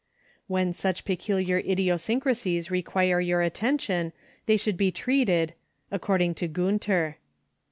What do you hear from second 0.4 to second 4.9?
When such peculiar idiosyncrasies require your at tention they should be